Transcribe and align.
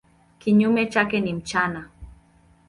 Kinyume 0.39 0.85
chake 0.85 1.19
ni 1.19 1.33
mchana. 1.33 1.89